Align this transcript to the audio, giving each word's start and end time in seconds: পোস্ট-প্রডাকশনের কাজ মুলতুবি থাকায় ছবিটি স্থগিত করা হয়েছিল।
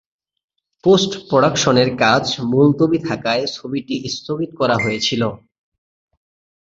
পোস্ট-প্রডাকশনের 0.83 1.89
কাজ 2.03 2.23
মুলতুবি 2.51 2.99
থাকায় 3.09 3.43
ছবিটি 3.55 3.95
স্থগিত 4.15 4.51
করা 4.59 4.75
হয়েছিল। 4.77 5.21